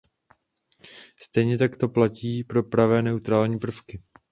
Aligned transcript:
Stejně 1.21 1.57
tak 1.57 1.77
to 1.77 1.87
platí 1.89 2.43
pro 2.43 2.63
pravé 2.63 3.01
neutrální 3.01 3.59
prvky. 3.59 3.99